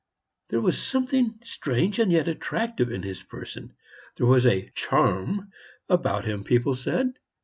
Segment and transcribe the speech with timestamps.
[0.49, 3.75] There was something strange and yet attractive in his person;
[4.17, 5.51] there was a "charm"
[5.89, 7.13] about him, people said.